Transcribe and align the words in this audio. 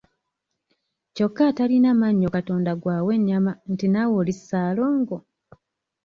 Kyokka 1.15 1.43
atalina 1.47 1.89
mannyo 2.01 2.27
Katonda 2.35 2.71
gw'awa 2.81 3.11
ennyama 3.17 3.51
nti 3.73 3.85
nawe 3.89 4.13
oli 4.21 4.33
ssaalongo! 4.37 5.17